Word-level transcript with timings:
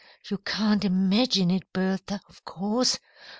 You 0.31 0.39
can't 0.39 0.83
imagine 0.83 1.51
it, 1.51 1.71
Bertha, 1.73 2.21
of 2.27 2.43
course. 2.43 2.97